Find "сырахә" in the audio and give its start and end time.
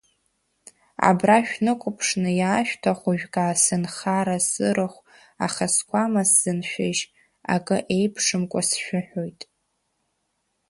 4.47-4.99